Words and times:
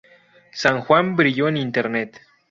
San 0.51 0.81
Juan 0.81 1.15
brilló 1.15 1.47
en 1.47 1.57
Internet. 1.57 2.21